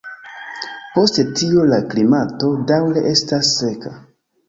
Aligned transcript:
Post 0.95 1.19
tio 1.41 1.67
la 1.73 1.81
klimato 1.93 2.53
daŭre 2.75 3.07
estas 3.15 3.57
seka. 3.63 3.99